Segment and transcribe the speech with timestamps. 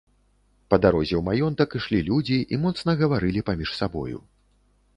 [0.73, 4.17] Па дарозе ў маёнтак ішлі людзі і моцна гаварылі паміж сабою.